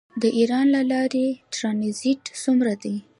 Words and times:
د 0.21 0.23
ایران 0.37 0.65
له 0.75 0.81
لارې 0.91 1.25
ټرانزیټ 1.53 2.21
څومره 2.43 2.73
دی؟ 2.83 2.95